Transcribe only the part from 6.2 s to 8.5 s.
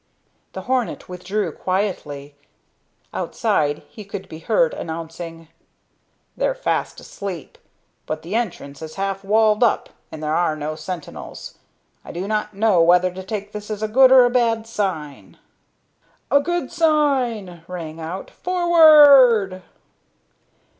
"They're fast asleep. But the